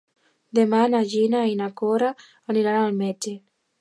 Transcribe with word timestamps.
Demà 0.59 0.77
na 0.93 1.01
Gina 1.11 1.41
i 1.51 1.59
na 1.59 1.67
Cora 1.81 2.09
aniran 2.55 2.79
al 2.81 2.99
metge. 3.03 3.37